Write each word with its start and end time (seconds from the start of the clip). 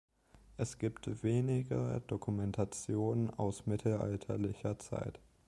Es 0.57 0.79
gibt 0.79 1.11
wenige 1.21 2.01
Dokumentationen 2.07 3.29
aus 3.35 3.67
mittelalterlicher 3.67 4.79
Zeit. 4.79 5.19